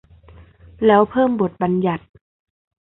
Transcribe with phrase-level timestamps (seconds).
[0.85, 2.05] แล้วเพิ่มบทบัญญัติ